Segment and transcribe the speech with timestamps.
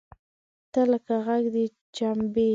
[0.71, 1.55] تۀ لکه غږ د
[1.95, 2.49] چمبې!